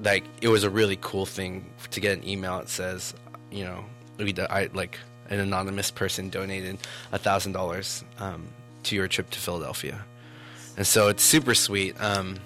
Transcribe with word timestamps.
like 0.00 0.24
it 0.40 0.48
was 0.48 0.64
a 0.64 0.70
really 0.70 0.98
cool 1.00 1.26
thing 1.26 1.64
to 1.90 2.00
get 2.00 2.18
an 2.18 2.26
email 2.26 2.58
that 2.58 2.68
says, 2.68 3.14
you 3.50 3.64
know, 3.64 3.84
we 4.18 4.34
I 4.50 4.68
like 4.72 4.98
an 5.30 5.40
anonymous 5.40 5.90
person 5.90 6.28
donated 6.28 6.78
a 7.12 7.18
thousand 7.18 7.52
dollars 7.52 8.04
um, 8.18 8.48
to 8.84 8.96
your 8.96 9.08
trip 9.08 9.30
to 9.30 9.38
Philadelphia, 9.38 10.04
and 10.76 10.86
so 10.86 11.08
it's 11.08 11.22
super 11.22 11.54
sweet. 11.54 12.00
Um, 12.00 12.38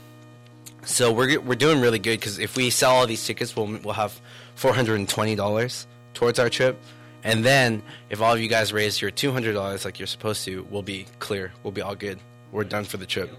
so 0.85 1.13
we're 1.13 1.41
we're 1.41 1.55
doing 1.55 1.81
really 1.81 1.99
good 1.99 2.19
because 2.19 2.39
if 2.39 2.57
we 2.57 2.71
sell 2.71 2.93
all 2.93 3.07
these 3.07 3.25
tickets, 3.27 3.57
we'll 3.57 3.67
we'll 3.83 3.95
have 3.95 4.21
four 4.55 4.73
hundred 4.73 4.97
and 4.97 5.09
twenty 5.09 5.35
dollars 5.35 5.87
towards 6.15 6.39
our 6.39 6.49
trip, 6.49 6.79
and 7.25 7.45
then 7.45 7.83
if 8.11 8.21
all 8.21 8.33
of 8.35 8.41
you 8.41 8.49
guys 8.49 8.73
raise 8.73 9.01
your 9.01 9.11
two 9.11 9.33
hundred 9.33 9.55
dollars 9.55 9.85
like 9.85 9.99
you're 9.99 10.07
supposed 10.07 10.45
to, 10.45 10.67
we'll 10.71 10.83
be 10.83 11.07
clear. 11.19 11.53
We'll 11.63 11.73
be 11.73 11.83
all 11.83 11.95
good. 11.95 12.19
We're 12.53 12.65
done 12.65 12.85
for 12.85 12.97
the 12.97 13.07
trip, 13.07 13.31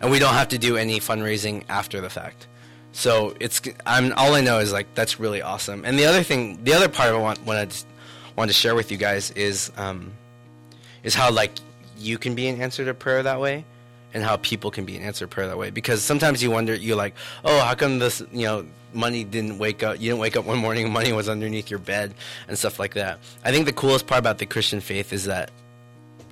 and 0.00 0.10
we 0.10 0.18
don't 0.18 0.34
have 0.34 0.48
to 0.48 0.58
do 0.58 0.76
any 0.76 1.00
fundraising 1.00 1.64
after 1.68 2.00
the 2.00 2.10
fact. 2.10 2.46
So 2.96 3.34
it's 3.40 3.60
I'm 3.84 4.14
all 4.14 4.34
I 4.34 4.40
know 4.40 4.58
is 4.58 4.72
like 4.72 4.94
that's 4.94 5.20
really 5.20 5.42
awesome. 5.42 5.84
And 5.84 5.98
the 5.98 6.06
other 6.06 6.22
thing, 6.22 6.64
the 6.64 6.72
other 6.72 6.88
part 6.88 7.10
I 7.10 7.18
want 7.18 7.44
just 7.68 7.86
wanted 8.36 8.54
to 8.54 8.58
share 8.58 8.74
with 8.74 8.90
you 8.90 8.96
guys 8.96 9.30
is 9.32 9.70
um, 9.76 10.12
is 11.02 11.14
how 11.14 11.30
like 11.30 11.52
you 11.98 12.16
can 12.16 12.34
be 12.34 12.48
an 12.48 12.62
answer 12.62 12.86
to 12.86 12.94
prayer 12.94 13.22
that 13.22 13.38
way, 13.38 13.66
and 14.14 14.24
how 14.24 14.38
people 14.38 14.70
can 14.70 14.86
be 14.86 14.96
an 14.96 15.02
answer 15.02 15.26
to 15.26 15.28
prayer 15.28 15.46
that 15.46 15.58
way. 15.58 15.68
Because 15.68 16.02
sometimes 16.02 16.42
you 16.42 16.50
wonder, 16.50 16.74
you're 16.74 16.96
like, 16.96 17.14
oh, 17.44 17.60
how 17.60 17.74
come 17.74 17.98
this 17.98 18.22
you 18.32 18.46
know 18.46 18.66
money 18.94 19.24
didn't 19.24 19.58
wake 19.58 19.82
up? 19.82 20.00
You 20.00 20.08
didn't 20.12 20.20
wake 20.20 20.34
up 20.34 20.46
one 20.46 20.56
morning 20.56 20.90
money 21.00 21.12
was 21.12 21.28
underneath 21.28 21.70
your 21.70 21.80
bed 21.80 22.14
and 22.48 22.58
stuff 22.58 22.78
like 22.78 22.94
that. 22.94 23.18
I 23.44 23.52
think 23.52 23.66
the 23.66 23.74
coolest 23.74 24.06
part 24.06 24.20
about 24.20 24.38
the 24.38 24.46
Christian 24.46 24.80
faith 24.80 25.12
is 25.12 25.24
that 25.24 25.50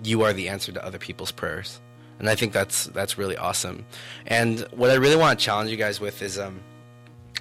you 0.02 0.22
are 0.22 0.32
the 0.32 0.48
answer 0.48 0.72
to 0.72 0.82
other 0.82 0.98
people's 0.98 1.30
prayers 1.30 1.78
and 2.18 2.28
I 2.28 2.34
think 2.34 2.52
that's 2.52 2.86
that's 2.86 3.18
really 3.18 3.36
awesome. 3.36 3.84
And 4.26 4.60
what 4.72 4.90
I 4.90 4.94
really 4.94 5.16
want 5.16 5.38
to 5.38 5.44
challenge 5.44 5.70
you 5.70 5.76
guys 5.76 6.00
with 6.00 6.22
is, 6.22 6.38
um, 6.38 6.60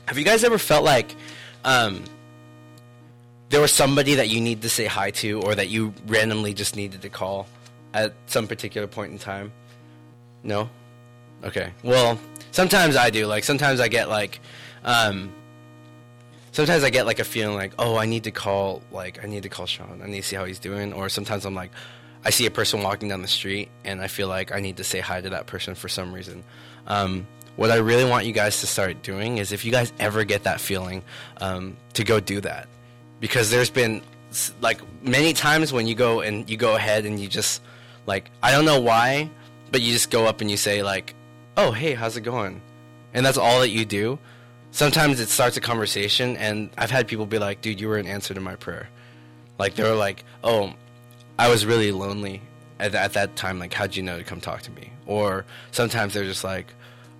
have 0.08 0.18
you 0.18 0.23
guys 0.23 0.44
ever 0.44 0.58
felt 0.58 0.84
like 0.84 1.16
um, 1.64 2.04
there 3.50 3.61
was 3.61 3.72
somebody 3.72 4.16
that 4.16 4.30
you 4.30 4.42
need 4.42 4.61
to 4.64 4.70
say 4.70 4.86
hi 4.86 5.11
to, 5.11 5.42
or 5.42 5.56
that 5.56 5.70
you 5.70 5.94
randomly 6.08 6.53
just 6.53 6.75
needed 6.75 7.02
to 7.02 7.09
call 7.09 7.48
at 7.94 8.14
some 8.25 8.48
particular 8.48 8.88
point 8.88 9.11
in 9.11 9.20
time? 9.20 9.52
No. 10.44 10.70
Okay. 11.44 11.72
Well, 11.83 12.20
sometimes 12.52 12.95
I 12.95 13.09
do. 13.09 13.28
Like 13.28 13.44
sometimes 13.44 13.80
I 13.80 13.88
get 13.88 14.09
like. 14.09 14.39
Um, 14.83 15.31
sometimes 16.53 16.83
I 16.83 16.89
get 16.89 17.05
like 17.05 17.20
a 17.20 17.23
feeling 17.23 17.55
like, 17.55 17.73
oh, 17.78 17.98
I 17.98 18.05
need 18.05 18.23
to 18.23 18.31
call, 18.31 18.81
like, 18.92 19.23
I 19.23 19.28
need 19.28 19.44
to 19.44 19.50
call 19.50 19.66
Sean. 19.66 20.02
I 20.02 20.08
need 20.08 20.22
to 20.22 20.28
see 20.28 20.36
how 20.36 20.45
he's 20.45 20.59
doing. 20.59 20.94
Or 20.94 21.09
sometimes 21.09 21.45
I'm 21.45 21.55
like, 21.55 21.72
I 22.26 22.30
see 22.30 22.46
a 22.46 22.52
person 22.52 22.82
walking 22.84 23.10
down 23.10 23.22
the 23.22 23.28
street 23.28 23.70
and 23.84 24.02
I 24.02 24.08
feel 24.08 24.28
like 24.28 24.52
I 24.52 24.60
need 24.60 24.78
to 24.78 24.84
say 24.84 25.00
hi 25.00 25.22
to 25.22 25.30
that 25.30 25.46
person 25.46 25.76
for 25.76 25.90
some 25.90 26.14
reason. 26.14 26.44
Um, 26.88 27.28
what 27.56 27.70
I 27.70 27.76
really 27.76 28.06
want 28.06 28.26
you 28.26 28.34
guys 28.34 28.62
to 28.62 28.68
start 28.68 29.04
doing 29.04 29.38
is 29.38 29.52
if 29.52 29.64
you 29.66 29.72
guys 29.72 29.94
ever 30.00 30.24
get 30.24 30.44
that 30.44 30.60
feeling, 30.60 31.04
um, 31.38 31.78
to 31.94 32.04
go 32.04 32.20
do 32.20 32.42
that. 32.42 32.68
Because 33.20 33.50
there's 33.50 33.70
been 33.70 34.02
like 34.62 34.82
many 35.04 35.34
times 35.34 35.72
when 35.72 35.86
you 35.86 35.96
go 35.96 36.22
and 36.22 36.50
you 36.50 36.58
go 36.58 36.76
ahead 36.76 37.06
and 37.06 37.20
you 37.20 37.28
just 37.28 37.62
like, 38.06 38.32
I 38.42 38.52
don't 38.52 38.66
know 38.66 38.82
why, 38.82 39.30
but 39.72 39.82
you 39.82 39.94
just 39.94 40.10
go 40.10 40.26
up 40.26 40.42
and 40.42 40.50
you 40.50 40.58
say 40.58 40.82
like, 40.82 41.14
oh, 41.58 41.72
hey, 41.72 41.94
how's 41.94 42.18
it 42.18 42.22
going? 42.22 42.62
And 43.14 43.26
that's 43.26 43.38
all 43.38 43.60
that 43.60 43.70
you 43.70 43.86
do. 43.86 44.18
Sometimes 44.72 45.20
it 45.20 45.30
starts 45.30 45.56
a 45.56 45.62
conversation 45.62 46.36
and 46.38 46.70
I've 46.78 46.90
had 46.90 47.08
people 47.08 47.28
be 47.28 47.38
like, 47.38 47.62
dude, 47.62 47.80
you 47.80 47.88
were 47.88 47.98
an 47.98 48.08
answer 48.08 48.34
to 48.34 48.42
my 48.42 48.56
prayer. 48.56 48.90
Like 49.60 49.76
they 49.76 49.84
were 49.84 49.96
like, 49.96 50.24
oh, 50.44 50.74
I 51.38 51.50
was 51.50 51.66
really 51.66 51.92
lonely 51.92 52.42
at, 52.80 52.94
at 52.95 53.14
that 53.14 53.36
time. 53.36 53.59
Like, 53.59 53.73
how'd 53.73 53.95
you 53.95 54.03
know 54.03 54.17
to 54.17 54.23
come 54.23 54.42
talk 54.42 54.62
to 54.64 54.72
me? 54.72 54.92
Or 55.06 55.45
sometimes 55.72 56.14
they're 56.14 56.23
just 56.23 56.44
like, 56.44 56.73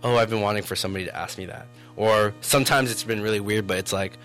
oh, 0.04 0.18
I've 0.18 0.30
been 0.30 0.42
wanting 0.42 0.64
for 0.64 0.76
somebody 0.76 1.06
to 1.06 1.16
ask 1.16 1.38
me 1.38 1.46
that. 1.46 1.68
Or 1.96 2.34
sometimes 2.42 2.92
it's 2.92 3.04
been 3.04 3.22
really 3.22 3.40
weird, 3.40 3.68
but 3.68 3.78
it's 3.78 3.94
like, 3.94 4.18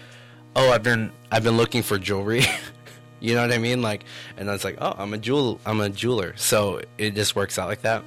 oh, 0.57 0.71
I've 0.71 0.83
been 0.83 1.13
I've 1.31 1.45
been 1.45 1.57
looking 1.57 1.83
for 1.83 1.99
jewelry. 1.99 2.45
you 3.21 3.35
know 3.35 3.43
what 3.43 3.53
I 3.53 3.59
mean? 3.59 3.83
Like, 3.83 4.05
and 4.37 4.49
it's 4.49 4.65
like, 4.65 4.79
oh, 4.81 4.95
I'm 4.97 5.15
a 5.15 5.19
jewel 5.19 5.61
I'm 5.67 5.81
a 5.81 5.89
jeweler, 5.89 6.35
so 6.37 6.81
it 6.97 7.15
just 7.15 7.37
works 7.37 7.59
out 7.59 7.69
like 7.69 7.83
that. 7.83 8.03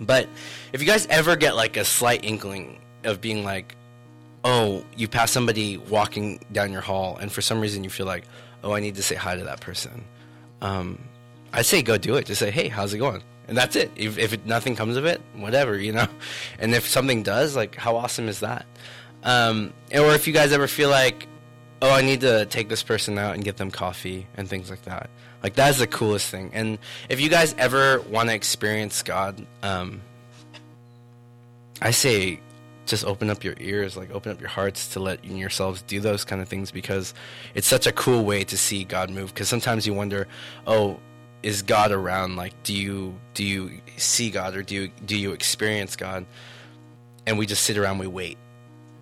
But 0.00 0.28
if 0.72 0.80
you 0.80 0.86
guys 0.86 1.06
ever 1.06 1.36
get 1.36 1.56
like 1.56 1.76
a 1.76 1.84
slight 1.84 2.24
inkling 2.24 2.80
of 3.04 3.20
being 3.20 3.44
like, 3.44 3.76
oh, 4.42 4.84
you 4.96 5.08
pass 5.08 5.30
somebody 5.30 5.76
walking 5.76 6.40
down 6.52 6.72
your 6.72 6.80
hall, 6.80 7.16
and 7.16 7.32
for 7.32 7.40
some 7.40 7.60
reason 7.60 7.84
you 7.84 7.90
feel 7.90 8.06
like, 8.06 8.24
oh, 8.62 8.72
I 8.72 8.80
need 8.80 8.96
to 8.96 9.02
say 9.02 9.14
hi 9.14 9.36
to 9.36 9.44
that 9.44 9.60
person. 9.60 10.04
Um, 10.60 10.98
I'd 11.52 11.66
say 11.66 11.82
go 11.82 11.96
do 11.98 12.16
it. 12.16 12.26
Just 12.26 12.40
say, 12.40 12.50
hey, 12.50 12.68
how's 12.68 12.94
it 12.94 12.98
going? 12.98 13.22
And 13.46 13.56
that's 13.56 13.76
it. 13.76 13.90
If, 13.96 14.18
if 14.18 14.32
it, 14.32 14.46
nothing 14.46 14.74
comes 14.74 14.96
of 14.96 15.04
it, 15.04 15.20
whatever, 15.34 15.78
you 15.78 15.92
know. 15.92 16.06
And 16.58 16.74
if 16.74 16.88
something 16.88 17.22
does, 17.22 17.54
like, 17.54 17.74
how 17.76 17.96
awesome 17.96 18.28
is 18.28 18.40
that? 18.40 18.64
Um, 19.22 19.72
or 19.92 20.14
if 20.14 20.26
you 20.26 20.32
guys 20.32 20.52
ever 20.52 20.66
feel 20.66 20.88
like, 20.88 21.26
oh, 21.82 21.90
I 21.90 22.00
need 22.00 22.22
to 22.22 22.46
take 22.46 22.68
this 22.68 22.82
person 22.82 23.18
out 23.18 23.34
and 23.34 23.44
get 23.44 23.56
them 23.56 23.70
coffee 23.70 24.26
and 24.36 24.48
things 24.48 24.70
like 24.70 24.82
that. 24.82 25.10
Like 25.42 25.54
that's 25.54 25.78
the 25.78 25.86
coolest 25.86 26.30
thing. 26.30 26.50
And 26.54 26.78
if 27.10 27.20
you 27.20 27.28
guys 27.28 27.54
ever 27.58 28.00
want 28.00 28.30
to 28.30 28.34
experience 28.34 29.02
God, 29.02 29.46
um, 29.62 30.00
I 31.82 31.90
say 31.90 32.40
just 32.86 33.04
open 33.04 33.30
up 33.30 33.44
your 33.44 33.54
ears, 33.58 33.96
like 33.96 34.10
open 34.10 34.32
up 34.32 34.40
your 34.40 34.48
hearts 34.48 34.88
to 34.88 35.00
let 35.00 35.24
yourselves 35.24 35.82
do 35.82 36.00
those 36.00 36.24
kind 36.24 36.42
of 36.42 36.48
things 36.48 36.70
because 36.70 37.14
it's 37.54 37.66
such 37.66 37.86
a 37.86 37.92
cool 37.92 38.24
way 38.24 38.44
to 38.44 38.56
see 38.56 38.84
God 38.84 39.10
move. 39.10 39.32
Because 39.32 39.48
sometimes 39.48 39.86
you 39.86 39.94
wonder, 39.94 40.26
oh, 40.66 40.98
is 41.42 41.62
God 41.62 41.92
around? 41.92 42.36
Like, 42.36 42.54
do 42.62 42.74
you 42.74 43.14
do 43.34 43.44
you 43.44 43.80
see 43.96 44.30
God 44.30 44.56
or 44.56 44.62
do 44.62 44.74
you 44.74 44.88
do 45.04 45.16
you 45.16 45.32
experience 45.32 45.96
God? 45.96 46.26
And 47.26 47.38
we 47.38 47.46
just 47.46 47.64
sit 47.64 47.78
around, 47.78 47.98
we 47.98 48.06
wait, 48.06 48.36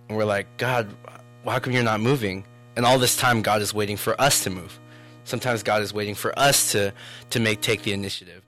and 0.09 0.16
we're 0.16 0.25
like, 0.25 0.47
God, 0.56 0.88
how 1.44 1.59
come 1.59 1.72
you're 1.72 1.82
not 1.82 2.00
moving? 2.00 2.44
And 2.76 2.87
all 2.87 2.98
this 2.98 3.16
time, 3.16 3.42
God 3.42 3.62
is 3.62 3.75
waiting 3.75 3.97
for 3.97 4.21
us 4.21 4.44
to 4.44 4.50
move. 4.50 4.78
Sometimes 5.25 5.62
God 5.62 5.82
is 5.82 5.92
waiting 5.92 6.15
for 6.15 6.37
us 6.38 6.72
to 6.72 6.92
to 7.31 7.41
make 7.41 7.60
take 7.60 7.82
the 7.82 7.92
initiative. 7.92 8.42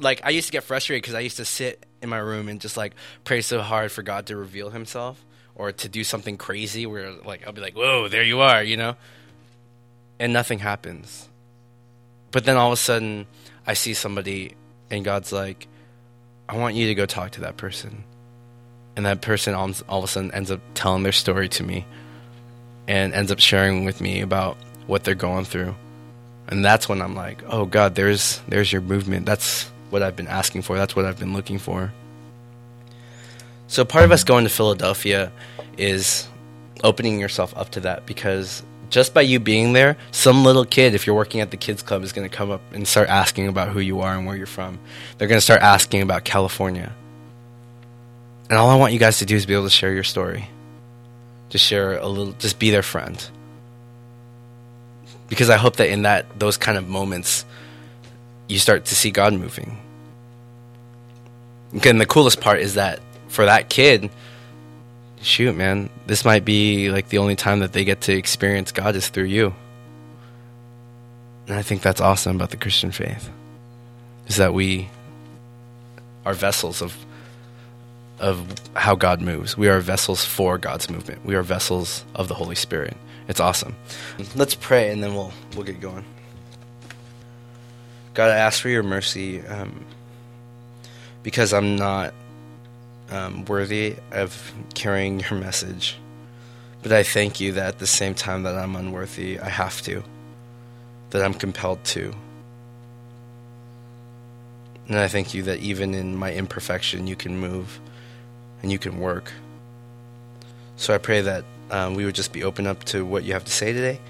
Like 0.00 0.20
I 0.24 0.30
used 0.30 0.46
to 0.48 0.52
get 0.52 0.64
frustrated 0.64 1.02
because 1.02 1.14
I 1.14 1.20
used 1.20 1.38
to 1.38 1.44
sit 1.44 1.84
in 2.02 2.08
my 2.08 2.18
room 2.18 2.48
and 2.48 2.60
just 2.60 2.76
like 2.76 2.94
pray 3.24 3.40
so 3.40 3.60
hard 3.60 3.90
for 3.92 4.02
God 4.02 4.26
to 4.26 4.36
reveal 4.36 4.70
Himself 4.70 5.24
or 5.54 5.72
to 5.72 5.88
do 5.88 6.04
something 6.04 6.36
crazy 6.36 6.86
where 6.86 7.10
like 7.10 7.46
I'll 7.46 7.52
be 7.52 7.60
like, 7.60 7.74
"Whoa, 7.74 8.08
there 8.08 8.22
you 8.22 8.40
are," 8.40 8.62
you 8.62 8.76
know, 8.76 8.96
and 10.18 10.32
nothing 10.32 10.60
happens. 10.60 11.28
But 12.30 12.44
then 12.44 12.56
all 12.56 12.68
of 12.68 12.74
a 12.74 12.76
sudden, 12.76 13.26
I 13.66 13.74
see 13.74 13.94
somebody, 13.94 14.54
and 14.90 15.04
God's 15.04 15.32
like, 15.32 15.66
"I 16.48 16.56
want 16.56 16.76
you 16.76 16.86
to 16.86 16.94
go 16.94 17.06
talk 17.06 17.32
to 17.32 17.40
that 17.42 17.56
person," 17.56 18.04
and 18.96 19.04
that 19.04 19.20
person 19.20 19.54
all, 19.54 19.70
all 19.88 19.98
of 19.98 20.04
a 20.04 20.08
sudden 20.08 20.32
ends 20.32 20.50
up 20.50 20.60
telling 20.74 21.02
their 21.02 21.12
story 21.12 21.48
to 21.50 21.62
me, 21.64 21.84
and 22.86 23.12
ends 23.12 23.32
up 23.32 23.40
sharing 23.40 23.84
with 23.84 24.00
me 24.00 24.20
about 24.20 24.56
what 24.86 25.04
they're 25.04 25.14
going 25.16 25.44
through, 25.44 25.74
and 26.46 26.64
that's 26.64 26.88
when 26.88 27.02
I'm 27.02 27.16
like, 27.16 27.42
"Oh 27.48 27.66
God, 27.66 27.96
there's 27.96 28.40
there's 28.46 28.72
your 28.72 28.82
movement. 28.82 29.26
That's 29.26 29.70
what 29.90 30.02
I've 30.02 30.16
been 30.16 30.28
asking 30.28 30.62
for. 30.62 30.76
That's 30.76 30.94
what 30.94 31.04
I've 31.04 31.18
been 31.18 31.32
looking 31.32 31.58
for." 31.58 31.92
So 33.66 33.84
part 33.84 34.04
of 34.04 34.12
us 34.12 34.24
going 34.24 34.44
to 34.44 34.50
Philadelphia 34.50 35.30
is 35.76 36.26
opening 36.82 37.20
yourself 37.20 37.56
up 37.56 37.70
to 37.70 37.80
that 37.80 38.06
because 38.06 38.62
just 38.90 39.12
by 39.12 39.20
you 39.20 39.38
being 39.38 39.72
there, 39.72 39.96
some 40.10 40.44
little 40.44 40.64
kid, 40.64 40.94
if 40.94 41.06
you're 41.06 41.16
working 41.16 41.40
at 41.40 41.50
the 41.50 41.56
kids 41.56 41.82
club, 41.82 42.02
is 42.02 42.12
going 42.12 42.28
to 42.28 42.34
come 42.34 42.50
up 42.50 42.62
and 42.72 42.88
start 42.88 43.08
asking 43.08 43.48
about 43.48 43.68
who 43.68 43.80
you 43.80 44.00
are 44.00 44.14
and 44.14 44.26
where 44.26 44.36
you're 44.36 44.46
from. 44.46 44.78
They're 45.16 45.28
going 45.28 45.38
to 45.38 45.44
start 45.44 45.60
asking 45.60 46.02
about 46.02 46.24
California. 46.24 46.92
And 48.48 48.58
all 48.58 48.70
I 48.70 48.76
want 48.76 48.94
you 48.94 48.98
guys 48.98 49.18
to 49.18 49.26
do 49.26 49.36
is 49.36 49.44
be 49.44 49.52
able 49.52 49.64
to 49.64 49.70
share 49.70 49.92
your 49.92 50.04
story. 50.04 50.48
Just 51.50 51.64
share 51.64 51.98
a 51.98 52.06
little, 52.06 52.32
just 52.34 52.58
be 52.58 52.70
their 52.70 52.82
friend. 52.82 53.22
Because 55.28 55.50
I 55.50 55.58
hope 55.58 55.76
that 55.76 55.90
in 55.90 56.02
that 56.02 56.38
those 56.38 56.56
kind 56.56 56.78
of 56.78 56.88
moments, 56.88 57.44
you 58.48 58.58
start 58.58 58.86
to 58.86 58.94
see 58.94 59.10
God 59.10 59.34
moving. 59.34 59.78
And 61.84 62.00
the 62.00 62.06
coolest 62.06 62.40
part 62.40 62.60
is 62.60 62.74
that 62.74 63.00
for 63.28 63.44
that 63.44 63.68
kid, 63.68 64.10
shoot, 65.20 65.54
man, 65.54 65.90
this 66.06 66.24
might 66.24 66.44
be 66.44 66.90
like 66.90 67.10
the 67.10 67.18
only 67.18 67.36
time 67.36 67.60
that 67.60 67.72
they 67.72 67.84
get 67.84 68.00
to 68.02 68.12
experience 68.16 68.72
God 68.72 68.96
is 68.96 69.08
through 69.08 69.24
you. 69.24 69.54
And 71.46 71.56
I 71.56 71.62
think 71.62 71.82
that's 71.82 72.00
awesome 72.00 72.36
about 72.36 72.50
the 72.50 72.56
Christian 72.56 72.90
faith. 72.90 73.30
Is 74.26 74.36
that 74.36 74.52
we 74.52 74.88
are 76.26 76.34
vessels 76.34 76.82
of 76.82 76.96
of 78.18 78.52
how 78.74 78.96
God 78.96 79.20
moves. 79.20 79.56
We 79.56 79.68
are 79.68 79.78
vessels 79.80 80.24
for 80.24 80.58
God's 80.58 80.90
movement. 80.90 81.24
We 81.24 81.36
are 81.36 81.42
vessels 81.42 82.04
of 82.16 82.26
the 82.26 82.34
Holy 82.34 82.56
Spirit. 82.56 82.96
It's 83.28 83.40
awesome. 83.40 83.76
Let's 84.34 84.54
pray 84.54 84.90
and 84.90 85.02
then 85.02 85.14
we'll 85.14 85.32
we'll 85.54 85.64
get 85.64 85.80
going. 85.80 86.04
God, 88.18 88.30
I 88.30 88.38
ask 88.38 88.60
for 88.60 88.68
your 88.68 88.82
mercy 88.82 89.46
um, 89.46 89.84
because 91.22 91.52
I'm 91.52 91.76
not 91.76 92.12
um, 93.10 93.44
worthy 93.44 93.94
of 94.10 94.52
carrying 94.74 95.20
your 95.20 95.38
message. 95.38 95.96
But 96.82 96.90
I 96.90 97.04
thank 97.04 97.38
you 97.38 97.52
that 97.52 97.66
at 97.68 97.78
the 97.78 97.86
same 97.86 98.16
time 98.16 98.42
that 98.42 98.56
I'm 98.56 98.74
unworthy, 98.74 99.38
I 99.38 99.48
have 99.48 99.82
to, 99.82 100.02
that 101.10 101.22
I'm 101.22 101.32
compelled 101.32 101.84
to. 101.94 102.12
And 104.88 104.98
I 104.98 105.06
thank 105.06 105.32
you 105.32 105.44
that 105.44 105.60
even 105.60 105.94
in 105.94 106.16
my 106.16 106.34
imperfection, 106.34 107.06
you 107.06 107.14
can 107.14 107.38
move 107.38 107.78
and 108.62 108.72
you 108.72 108.80
can 108.80 108.98
work. 108.98 109.32
So 110.76 110.92
I 110.92 110.98
pray 110.98 111.20
that 111.20 111.44
um, 111.70 111.94
we 111.94 112.04
would 112.04 112.16
just 112.16 112.32
be 112.32 112.42
open 112.42 112.66
up 112.66 112.82
to 112.86 113.04
what 113.04 113.22
you 113.22 113.34
have 113.34 113.44
to 113.44 113.52
say 113.52 113.72
today, 113.72 114.00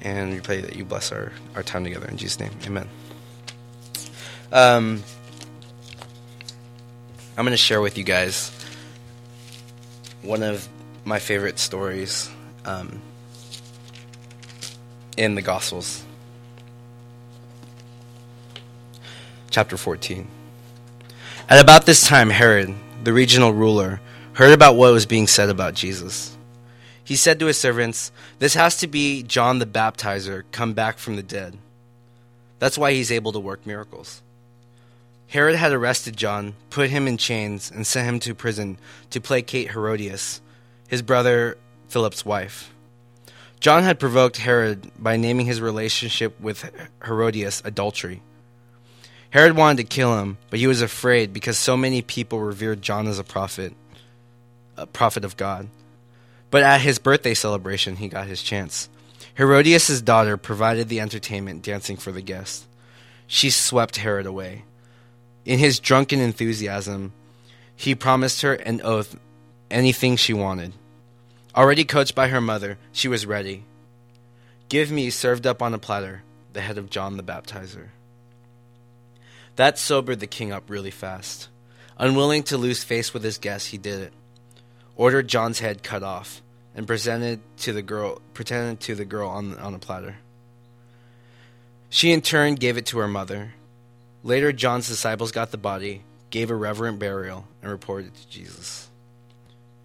and 0.00 0.32
we 0.32 0.40
pray 0.40 0.60
that 0.60 0.74
you 0.74 0.84
bless 0.84 1.12
our, 1.12 1.30
our 1.54 1.62
time 1.62 1.84
together. 1.84 2.08
In 2.08 2.16
Jesus' 2.16 2.40
name, 2.40 2.50
amen. 2.66 2.88
Um, 4.52 5.02
I'm 7.36 7.44
going 7.44 7.52
to 7.52 7.56
share 7.56 7.80
with 7.80 7.98
you 7.98 8.04
guys 8.04 8.50
one 10.22 10.42
of 10.42 10.68
my 11.04 11.18
favorite 11.18 11.58
stories 11.58 12.30
um, 12.64 13.00
in 15.16 15.34
the 15.34 15.42
Gospels. 15.42 16.04
Chapter 19.50 19.76
14. 19.76 20.26
At 21.48 21.60
about 21.60 21.86
this 21.86 22.06
time, 22.06 22.30
Herod, 22.30 22.74
the 23.02 23.12
regional 23.12 23.52
ruler, 23.52 24.00
heard 24.34 24.52
about 24.52 24.76
what 24.76 24.92
was 24.92 25.06
being 25.06 25.26
said 25.26 25.48
about 25.48 25.74
Jesus. 25.74 26.36
He 27.04 27.16
said 27.16 27.38
to 27.38 27.46
his 27.46 27.58
servants, 27.58 28.10
This 28.38 28.54
has 28.54 28.78
to 28.78 28.86
be 28.86 29.22
John 29.22 29.58
the 29.58 29.66
Baptizer 29.66 30.42
come 30.52 30.72
back 30.72 30.98
from 30.98 31.16
the 31.16 31.22
dead. 31.22 31.58
That's 32.58 32.78
why 32.78 32.92
he's 32.92 33.12
able 33.12 33.32
to 33.32 33.40
work 33.40 33.66
miracles. 33.66 34.22
Herod 35.34 35.56
had 35.56 35.72
arrested 35.72 36.16
John, 36.16 36.54
put 36.70 36.90
him 36.90 37.08
in 37.08 37.16
chains, 37.16 37.68
and 37.68 37.84
sent 37.84 38.08
him 38.08 38.20
to 38.20 38.36
prison 38.36 38.78
to 39.10 39.20
placate 39.20 39.72
Herodias, 39.72 40.40
his 40.86 41.02
brother 41.02 41.58
Philip's 41.88 42.24
wife. 42.24 42.72
John 43.58 43.82
had 43.82 43.98
provoked 43.98 44.36
Herod 44.36 44.92
by 44.96 45.16
naming 45.16 45.46
his 45.46 45.60
relationship 45.60 46.40
with 46.40 46.70
Herodias 47.04 47.62
adultery. 47.64 48.22
Herod 49.30 49.56
wanted 49.56 49.78
to 49.78 49.92
kill 49.92 50.16
him, 50.20 50.38
but 50.50 50.60
he 50.60 50.68
was 50.68 50.82
afraid 50.82 51.32
because 51.32 51.58
so 51.58 51.76
many 51.76 52.00
people 52.00 52.38
revered 52.38 52.80
John 52.80 53.08
as 53.08 53.18
a 53.18 53.24
prophet, 53.24 53.74
a 54.76 54.86
prophet 54.86 55.24
of 55.24 55.36
God. 55.36 55.66
But 56.52 56.62
at 56.62 56.80
his 56.80 57.00
birthday 57.00 57.34
celebration, 57.34 57.96
he 57.96 58.06
got 58.06 58.28
his 58.28 58.40
chance. 58.40 58.88
Herodias' 59.36 60.00
daughter 60.00 60.36
provided 60.36 60.88
the 60.88 61.00
entertainment, 61.00 61.62
dancing 61.64 61.96
for 61.96 62.12
the 62.12 62.22
guests. 62.22 62.68
She 63.26 63.50
swept 63.50 63.96
Herod 63.96 64.26
away. 64.26 64.62
In 65.44 65.58
his 65.58 65.78
drunken 65.78 66.20
enthusiasm, 66.20 67.12
he 67.76 67.94
promised 67.94 68.42
her 68.42 68.54
an 68.54 68.80
oath 68.82 69.16
anything 69.70 70.16
she 70.16 70.32
wanted. 70.32 70.72
Already 71.54 71.84
coached 71.84 72.14
by 72.14 72.28
her 72.28 72.40
mother, 72.40 72.78
she 72.92 73.08
was 73.08 73.26
ready. 73.26 73.64
Give 74.68 74.90
me, 74.90 75.10
served 75.10 75.46
up 75.46 75.60
on 75.60 75.74
a 75.74 75.78
platter, 75.78 76.22
the 76.52 76.60
head 76.60 76.78
of 76.78 76.90
John 76.90 77.16
the 77.16 77.22
Baptizer. 77.22 77.88
That 79.56 79.78
sobered 79.78 80.20
the 80.20 80.26
king 80.26 80.50
up 80.50 80.64
really 80.68 80.90
fast. 80.90 81.48
Unwilling 81.98 82.42
to 82.44 82.56
lose 82.56 82.82
face 82.82 83.14
with 83.14 83.22
his 83.22 83.38
guests, 83.38 83.68
he 83.68 83.78
did 83.78 84.00
it. 84.00 84.12
Ordered 84.96 85.28
John's 85.28 85.60
head 85.60 85.82
cut 85.82 86.02
off 86.02 86.42
and 86.74 86.86
presented 86.86 87.40
to 87.58 87.72
the 87.72 87.82
girl 87.82 88.20
pretended 88.32 88.80
to 88.80 88.94
the 88.94 89.04
girl 89.04 89.28
on 89.28 89.56
on 89.58 89.74
a 89.74 89.78
platter. 89.78 90.16
She 91.88 92.10
in 92.10 92.20
turn 92.20 92.56
gave 92.56 92.76
it 92.76 92.86
to 92.86 92.98
her 92.98 93.06
mother. 93.06 93.54
Later 94.24 94.54
John's 94.54 94.88
disciples 94.88 95.32
got 95.32 95.50
the 95.50 95.58
body, 95.58 96.02
gave 96.30 96.50
a 96.50 96.54
reverent 96.54 96.98
burial, 96.98 97.46
and 97.60 97.70
reported 97.70 98.06
it 98.06 98.14
to 98.14 98.28
Jesus. 98.30 98.88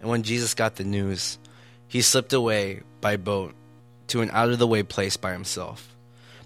And 0.00 0.08
when 0.08 0.22
Jesus 0.22 0.54
got 0.54 0.76
the 0.76 0.84
news, 0.84 1.38
he 1.86 2.00
slipped 2.00 2.32
away 2.32 2.80
by 3.02 3.18
boat 3.18 3.54
to 4.08 4.22
an 4.22 4.30
out 4.32 4.48
of 4.48 4.58
the 4.58 4.66
way 4.66 4.82
place 4.82 5.18
by 5.18 5.32
himself. 5.32 5.94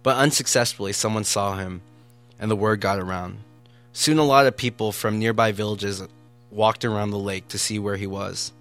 But 0.02 0.16
unsuccessfully, 0.16 0.92
someone 0.92 1.22
saw 1.22 1.56
him, 1.56 1.82
and 2.40 2.50
the 2.50 2.56
word 2.56 2.80
got 2.80 2.98
around. 2.98 3.38
Soon, 3.92 4.18
a 4.18 4.24
lot 4.24 4.46
of 4.46 4.56
people 4.56 4.90
from 4.90 5.20
nearby 5.20 5.52
villages 5.52 6.02
walked 6.50 6.84
around 6.84 7.10
the 7.10 7.18
lake 7.18 7.46
to 7.48 7.58
see 7.58 7.78
where 7.78 7.96
he 7.96 8.08
was. 8.08 8.52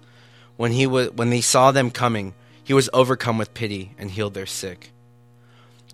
When, 0.56 0.70
he 0.70 0.86
was, 0.86 1.10
when 1.10 1.30
they 1.30 1.40
saw 1.40 1.72
them 1.72 1.90
coming, 1.90 2.34
he 2.62 2.72
was 2.72 2.88
overcome 2.92 3.36
with 3.36 3.52
pity 3.52 3.96
and 3.98 4.12
healed 4.12 4.34
their 4.34 4.46
sick. 4.46 4.92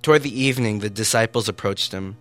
Toward 0.03 0.25
the 0.25 0.41
evening, 0.41 0.81
the 0.81 0.91
disciples 0.91 1.49
approached 1.49 1.93
him. 1.93 2.19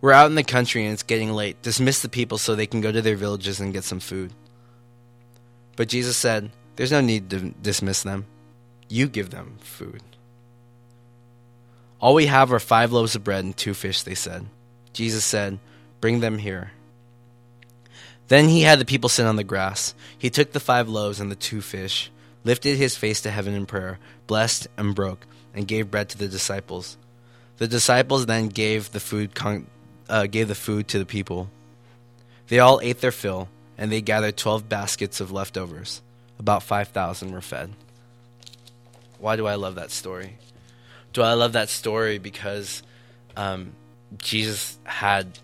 We're 0.00 0.12
out 0.12 0.26
in 0.26 0.34
the 0.34 0.42
country 0.42 0.84
and 0.84 0.94
it's 0.94 1.02
getting 1.02 1.32
late. 1.32 1.60
Dismiss 1.62 2.00
the 2.00 2.08
people 2.08 2.38
so 2.38 2.54
they 2.54 2.66
can 2.66 2.80
go 2.80 2.90
to 2.90 3.02
their 3.02 3.16
villages 3.16 3.60
and 3.60 3.72
get 3.72 3.84
some 3.84 4.00
food. 4.00 4.32
But 5.76 5.88
Jesus 5.88 6.16
said, 6.16 6.50
There's 6.76 6.92
no 6.92 7.00
need 7.00 7.30
to 7.30 7.50
dismiss 7.62 8.02
them. 8.02 8.26
You 8.88 9.08
give 9.08 9.30
them 9.30 9.56
food. 9.60 10.02
All 12.00 12.14
we 12.14 12.26
have 12.26 12.52
are 12.52 12.58
five 12.58 12.92
loaves 12.92 13.14
of 13.14 13.24
bread 13.24 13.44
and 13.44 13.56
two 13.56 13.74
fish, 13.74 14.02
they 14.02 14.14
said. 14.14 14.46
Jesus 14.92 15.24
said, 15.24 15.58
Bring 16.00 16.20
them 16.20 16.38
here. 16.38 16.72
Then 18.28 18.48
he 18.48 18.62
had 18.62 18.78
the 18.78 18.84
people 18.84 19.08
sit 19.08 19.26
on 19.26 19.36
the 19.36 19.44
grass. 19.44 19.94
He 20.16 20.30
took 20.30 20.52
the 20.52 20.60
five 20.60 20.88
loaves 20.88 21.20
and 21.20 21.30
the 21.30 21.36
two 21.36 21.60
fish, 21.60 22.10
lifted 22.44 22.76
his 22.76 22.96
face 22.96 23.20
to 23.22 23.30
heaven 23.30 23.54
in 23.54 23.66
prayer, 23.66 23.98
blessed 24.26 24.68
and 24.76 24.94
broke, 24.94 25.26
and 25.52 25.68
gave 25.68 25.90
bread 25.90 26.08
to 26.10 26.18
the 26.18 26.28
disciples. 26.28 26.96
The 27.58 27.68
disciples 27.68 28.26
then 28.26 28.48
gave 28.48 28.92
the 28.92 29.00
food 29.00 29.34
con- 29.34 29.66
uh, 30.10 30.26
gave 30.26 30.48
the 30.48 30.54
food 30.54 30.88
to 30.88 30.98
the 30.98 31.06
people. 31.06 31.48
They 32.48 32.58
all 32.58 32.80
ate 32.82 33.00
their 33.00 33.12
fill, 33.12 33.48
and 33.78 33.90
they 33.90 34.02
gathered 34.02 34.36
twelve 34.36 34.68
baskets 34.68 35.20
of 35.20 35.30
leftovers. 35.30 36.02
About 36.38 36.62
five 36.62 36.88
thousand 36.88 37.32
were 37.32 37.40
fed. 37.40 37.70
Why 39.18 39.36
do 39.36 39.46
I 39.46 39.54
love 39.54 39.76
that 39.76 39.90
story? 39.90 40.36
Do 41.12 41.22
I 41.22 41.34
love 41.34 41.52
that 41.52 41.68
story 41.68 42.18
because 42.18 42.82
um, 43.36 43.72
Jesus 44.18 44.78
had 44.84 45.38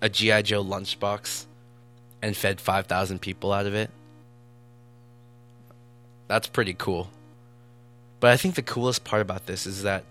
a 0.00 0.08
GI 0.08 0.42
Joe 0.42 0.64
lunchbox 0.64 1.46
and 2.22 2.36
fed 2.36 2.60
five 2.60 2.86
thousand 2.86 3.20
people 3.20 3.52
out 3.52 3.66
of 3.66 3.74
it? 3.74 3.90
That's 6.28 6.46
pretty 6.46 6.74
cool. 6.74 7.10
But 8.20 8.30
I 8.30 8.36
think 8.36 8.54
the 8.54 8.62
coolest 8.62 9.04
part 9.04 9.20
about 9.20 9.46
this 9.46 9.66
is 9.66 9.82
that 9.82 10.04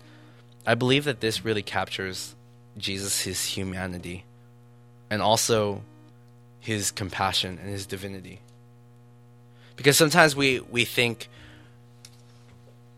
I 0.66 0.74
believe 0.74 1.04
that 1.04 1.20
this 1.20 1.44
really 1.44 1.62
captures 1.62 2.36
Jesus, 2.78 3.22
his 3.22 3.44
humanity, 3.44 4.24
and 5.10 5.20
also 5.20 5.82
his 6.60 6.90
compassion 6.90 7.58
and 7.60 7.70
his 7.70 7.86
divinity. 7.86 8.40
Because 9.76 9.96
sometimes 9.96 10.36
we, 10.36 10.60
we 10.60 10.84
think 10.84 11.28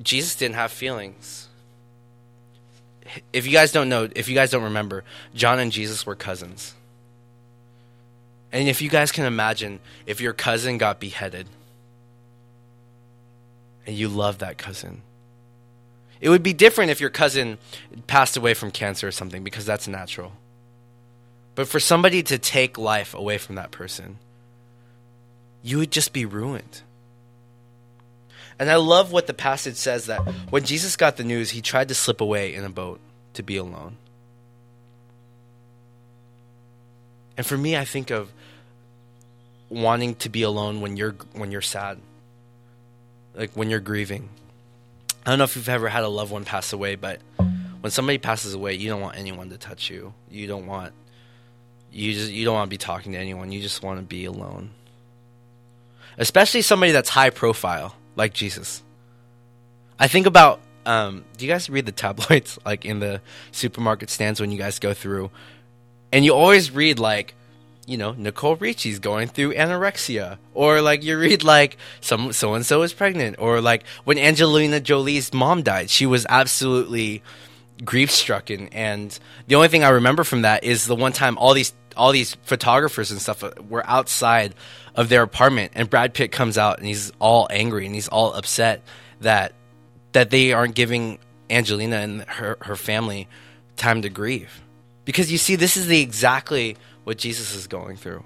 Jesus 0.02 0.36
didn't 0.36 0.56
have 0.56 0.70
feelings. 0.70 1.48
If 3.32 3.46
you 3.46 3.52
guys 3.52 3.72
don't 3.72 3.88
know, 3.88 4.08
if 4.14 4.28
you 4.28 4.34
guys 4.34 4.50
don't 4.50 4.64
remember, 4.64 5.04
John 5.34 5.58
and 5.58 5.70
Jesus 5.70 6.04
were 6.04 6.14
cousins. 6.14 6.74
And 8.52 8.68
if 8.68 8.80
you 8.80 8.88
guys 8.88 9.10
can 9.10 9.24
imagine 9.24 9.80
if 10.06 10.20
your 10.20 10.32
cousin 10.32 10.78
got 10.78 11.00
beheaded 11.00 11.48
and 13.86 13.96
you 13.96 14.08
love 14.08 14.38
that 14.38 14.58
cousin, 14.58 15.02
it 16.24 16.30
would 16.30 16.42
be 16.42 16.54
different 16.54 16.90
if 16.90 17.02
your 17.02 17.10
cousin 17.10 17.58
passed 18.06 18.38
away 18.38 18.54
from 18.54 18.70
cancer 18.70 19.06
or 19.06 19.12
something 19.12 19.44
because 19.44 19.66
that's 19.66 19.86
natural. 19.86 20.32
But 21.54 21.68
for 21.68 21.78
somebody 21.78 22.22
to 22.22 22.38
take 22.38 22.78
life 22.78 23.12
away 23.12 23.36
from 23.36 23.56
that 23.56 23.70
person, 23.70 24.16
you 25.62 25.76
would 25.76 25.90
just 25.90 26.14
be 26.14 26.24
ruined. 26.24 26.80
And 28.58 28.70
I 28.70 28.76
love 28.76 29.12
what 29.12 29.26
the 29.26 29.34
passage 29.34 29.76
says 29.76 30.06
that 30.06 30.20
when 30.48 30.64
Jesus 30.64 30.96
got 30.96 31.18
the 31.18 31.24
news, 31.24 31.50
he 31.50 31.60
tried 31.60 31.88
to 31.88 31.94
slip 31.94 32.22
away 32.22 32.54
in 32.54 32.64
a 32.64 32.70
boat 32.70 33.00
to 33.34 33.42
be 33.42 33.58
alone. 33.58 33.98
And 37.36 37.44
for 37.44 37.58
me, 37.58 37.76
I 37.76 37.84
think 37.84 38.10
of 38.10 38.32
wanting 39.68 40.14
to 40.14 40.30
be 40.30 40.40
alone 40.40 40.80
when 40.80 40.96
you're 40.96 41.16
when 41.34 41.52
you're 41.52 41.60
sad. 41.60 41.98
Like 43.34 43.50
when 43.52 43.68
you're 43.68 43.80
grieving. 43.80 44.30
I 45.24 45.30
don't 45.30 45.38
know 45.38 45.44
if 45.44 45.56
you've 45.56 45.68
ever 45.68 45.88
had 45.88 46.04
a 46.04 46.08
loved 46.08 46.30
one 46.30 46.44
pass 46.44 46.72
away, 46.72 46.96
but 46.96 47.20
when 47.80 47.90
somebody 47.90 48.18
passes 48.18 48.54
away, 48.54 48.74
you 48.74 48.88
don't 48.88 49.00
want 49.00 49.16
anyone 49.16 49.50
to 49.50 49.58
touch 49.58 49.90
you. 49.90 50.12
You 50.30 50.46
don't 50.46 50.66
want 50.66 50.92
you 51.94 52.12
just 52.12 52.32
you 52.32 52.44
don't 52.44 52.54
want 52.54 52.68
to 52.68 52.70
be 52.70 52.78
talking 52.78 53.12
to 53.12 53.18
anyone. 53.18 53.52
You 53.52 53.62
just 53.62 53.82
want 53.82 54.00
to 54.00 54.04
be 54.04 54.24
alone. 54.24 54.70
Especially 56.18 56.62
somebody 56.62 56.92
that's 56.92 57.08
high 57.08 57.30
profile, 57.30 57.94
like 58.16 58.34
Jesus. 58.34 58.82
I 59.98 60.08
think 60.08 60.26
about 60.26 60.60
um, 60.86 61.24
do 61.36 61.46
you 61.46 61.52
guys 61.52 61.70
read 61.70 61.86
the 61.86 61.92
tabloids 62.04 62.58
like 62.66 62.84
in 62.84 62.98
the 62.98 63.20
supermarket 63.52 64.10
stands 64.10 64.40
when 64.40 64.50
you 64.50 64.58
guys 64.58 64.78
go 64.78 64.92
through? 64.92 65.30
And 66.12 66.24
you 66.24 66.34
always 66.34 66.70
read 66.70 66.98
like, 66.98 67.34
you 67.86 67.96
know, 67.96 68.12
Nicole 68.12 68.56
Richie's 68.56 68.98
going 68.98 69.28
through 69.28 69.54
anorexia, 69.54 70.38
or 70.54 70.80
like 70.80 71.02
you 71.02 71.18
read 71.18 71.44
like 71.44 71.76
some 72.00 72.32
so 72.32 72.54
and 72.54 72.64
so 72.64 72.82
is 72.82 72.92
pregnant, 72.92 73.36
or 73.38 73.60
like 73.60 73.84
when 74.04 74.18
Angelina 74.18 74.80
Jolie's 74.80 75.32
mom 75.34 75.62
died, 75.62 75.90
she 75.90 76.06
was 76.06 76.26
absolutely 76.28 77.22
grief 77.84 78.10
stricken. 78.10 78.68
And 78.68 79.18
the 79.46 79.56
only 79.56 79.68
thing 79.68 79.84
I 79.84 79.90
remember 79.90 80.24
from 80.24 80.42
that 80.42 80.64
is 80.64 80.86
the 80.86 80.96
one 80.96 81.12
time 81.12 81.36
all 81.38 81.54
these 81.54 81.74
all 81.96 82.10
these 82.10 82.34
photographers 82.44 83.10
and 83.10 83.20
stuff 83.20 83.44
uh, 83.44 83.52
were 83.68 83.84
outside 83.86 84.54
of 84.94 85.08
their 85.08 85.22
apartment, 85.22 85.72
and 85.74 85.90
Brad 85.90 86.14
Pitt 86.14 86.32
comes 86.32 86.56
out 86.56 86.78
and 86.78 86.86
he's 86.86 87.12
all 87.18 87.46
angry 87.50 87.86
and 87.86 87.94
he's 87.94 88.08
all 88.08 88.32
upset 88.32 88.82
that 89.20 89.52
that 90.12 90.30
they 90.30 90.52
aren't 90.52 90.74
giving 90.74 91.18
Angelina 91.50 91.96
and 91.96 92.22
her 92.22 92.56
her 92.62 92.76
family 92.76 93.28
time 93.76 94.02
to 94.02 94.08
grieve, 94.08 94.62
because 95.04 95.30
you 95.30 95.38
see, 95.38 95.56
this 95.56 95.76
is 95.76 95.86
the 95.86 96.00
exactly 96.00 96.76
what 97.04 97.18
Jesus 97.18 97.54
is 97.54 97.66
going 97.66 97.96
through. 97.96 98.24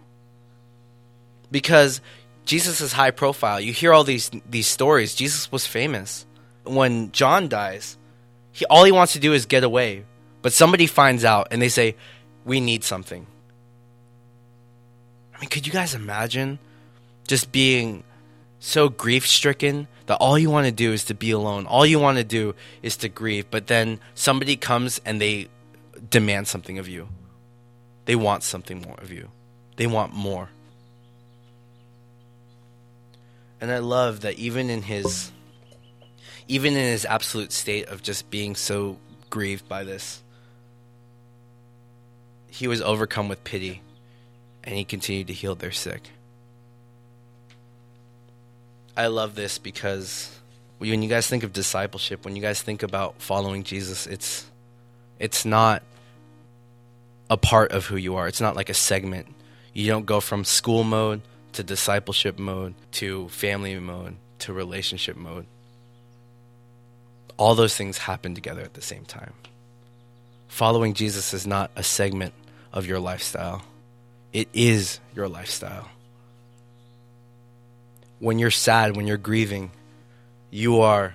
Because 1.51 2.01
Jesus 2.45 2.81
is 2.81 2.93
high 2.93 3.11
profile. 3.11 3.61
You 3.61 3.73
hear 3.73 3.93
all 3.93 4.05
these 4.05 4.31
these 4.49 4.67
stories. 4.67 5.15
Jesus 5.15 5.53
was 5.53 5.67
famous. 5.67 6.27
When 6.65 7.13
John 7.13 7.49
dies, 7.49 7.97
he 8.53 8.65
all 8.67 8.85
he 8.85 8.93
wants 8.93 9.13
to 9.15 9.19
do 9.19 9.33
is 9.33 9.47
get 9.47 9.65
away. 9.65 10.05
But 10.43 10.53
somebody 10.53 10.87
finds 10.87 11.25
out 11.25 11.49
and 11.51 11.61
they 11.61 11.69
say, 11.69 11.97
"We 12.45 12.61
need 12.61 12.85
something." 12.85 13.27
I 15.35 15.41
mean, 15.41 15.51
could 15.51 15.67
you 15.67 15.73
guys 15.73 15.95
imagine 15.95 16.59
just 17.27 17.53
being 17.53 18.03
so 18.61 18.89
grief 18.89 19.27
stricken 19.27 19.87
that 20.07 20.17
all 20.17 20.39
you 20.39 20.51
want 20.51 20.67
to 20.67 20.73
do 20.73 20.93
is 20.93 21.05
to 21.05 21.15
be 21.15 21.31
alone. 21.31 21.67
All 21.67 21.87
you 21.87 21.99
want 21.99 22.19
to 22.19 22.25
do 22.25 22.55
is 22.83 22.97
to 22.99 23.09
grieve. 23.09 23.47
But 23.51 23.67
then 23.67 24.01
somebody 24.15 24.57
comes 24.57 25.01
and 25.05 25.21
they 25.21 25.49
demand 26.11 26.49
something 26.49 26.79
of 26.79 26.89
you. 26.89 27.09
They 28.09 28.17
want 28.17 28.43
something 28.43 28.81
more 28.81 28.95
of 29.03 29.13
you. 29.13 29.29
They 29.77 29.87
want 29.87 30.15
more. 30.15 30.49
And 33.61 33.71
I 33.71 33.81
love 33.81 34.23
that 34.23 34.39
even 34.39 34.71
in 34.71 34.81
his 34.81 35.31
even 36.49 36.73
in 36.73 36.85
his 36.85 37.05
absolute 37.05 37.53
state 37.53 37.87
of 37.89 38.03
just 38.03 38.31
being 38.31 38.57
so 38.57 38.97
grieved 39.29 39.69
by 39.69 39.85
this, 39.85 40.23
he 42.47 42.67
was 42.67 42.81
overcome 42.81 43.29
with 43.29 43.45
pity 43.45 43.83
and 44.65 44.75
he 44.75 44.85
continued 44.85 45.27
to 45.27 45.35
heal 45.35 45.55
their 45.55 45.71
sick. 45.71 46.09
I 48.97 49.09
love 49.09 49.35
this 49.35 49.59
because 49.59 50.35
when 50.79 51.03
you 51.03 51.11
guys 51.11 51.27
think 51.27 51.43
of 51.43 51.53
discipleship, 51.53 52.25
when 52.25 52.35
you 52.37 52.41
guys 52.41 52.63
think 52.63 52.83
about 52.83 53.21
following 53.21 53.65
Jesus, 53.65 54.07
it's 54.07 54.47
it's 55.19 55.45
not 55.45 55.83
a 57.31 57.37
part 57.37 57.73
of 57.73 57.87
who 57.87 57.97
you 57.97 58.17
are. 58.17 58.29
It's 58.29 58.41
not 58.41 58.57
like 58.57 58.69
a 58.69 58.75
segment. 58.75 59.27
You 59.73 59.87
don't 59.87 60.07
go 60.07 60.21
from 60.21 60.45
school 60.45 60.85
mode 60.85 61.23
to 61.53 61.63
discipleship 61.63 62.39
mode 62.39 62.75
to 62.93 63.29
family 63.29 63.79
mode 63.79 64.17
to 64.41 64.53
relationship 64.53 65.17
mode. 65.17 65.47
All 67.37 67.55
those 67.55 67.77
things 67.77 67.99
happen 67.99 68.35
together 68.35 68.63
at 68.63 68.75
the 68.75 68.83
same 68.83 69.05
time. 69.05 69.33
Following 70.49 70.95
Jesus 70.95 71.35
is 71.35 71.47
not 71.47 71.71
a 71.77 71.83
segment 71.83 72.35
of 72.73 72.87
your 72.87 72.99
lifestyle. 72.99 73.63
It 74.33 74.49
is 74.53 75.01
your 75.15 75.29
lifestyle 75.29 75.89
when 78.19 78.39
you're 78.39 78.51
sad, 78.51 78.97
when 78.97 79.07
you're 79.07 79.17
grieving, 79.17 79.71
you 80.51 80.81
are 80.81 81.15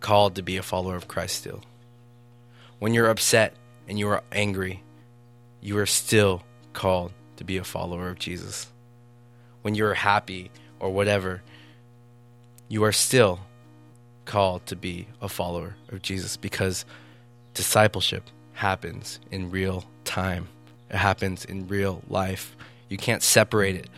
called 0.00 0.36
to 0.36 0.42
be 0.42 0.56
a 0.56 0.62
follower 0.62 0.96
of 0.96 1.08
Christ 1.08 1.36
still. 1.36 1.62
When 2.78 2.94
you're 2.94 3.08
upset 3.08 3.54
and 3.88 3.98
you 3.98 4.08
are 4.08 4.22
angry, 4.32 4.82
you 5.64 5.78
are 5.78 5.86
still 5.86 6.42
called 6.74 7.10
to 7.36 7.42
be 7.42 7.56
a 7.56 7.64
follower 7.64 8.10
of 8.10 8.18
Jesus. 8.18 8.70
When 9.62 9.74
you're 9.74 9.94
happy 9.94 10.50
or 10.78 10.90
whatever, 10.90 11.42
you 12.68 12.84
are 12.84 12.92
still 12.92 13.40
called 14.26 14.66
to 14.66 14.76
be 14.76 15.08
a 15.22 15.28
follower 15.28 15.74
of 15.88 16.02
Jesus 16.02 16.36
because 16.36 16.84
discipleship 17.54 18.24
happens 18.52 19.18
in 19.30 19.50
real 19.50 19.84
time. 20.04 20.48
It 20.90 20.96
happens 20.96 21.46
in 21.46 21.66
real 21.66 22.02
life. 22.08 22.54
You 22.90 22.98
can't 22.98 23.22
separate 23.22 23.74
it 23.74 23.88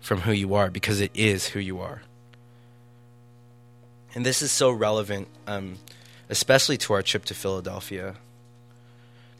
from 0.00 0.22
who 0.22 0.32
you 0.32 0.54
are 0.54 0.68
because 0.68 1.00
it 1.00 1.12
is 1.14 1.46
who 1.46 1.60
you 1.60 1.78
are. 1.80 2.02
And 4.16 4.26
this 4.26 4.42
is 4.42 4.50
so 4.50 4.72
relevant, 4.72 5.28
um, 5.46 5.76
especially 6.28 6.76
to 6.78 6.92
our 6.92 7.02
trip 7.02 7.24
to 7.26 7.34
Philadelphia. 7.34 8.16